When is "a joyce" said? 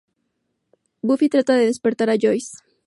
2.09-2.57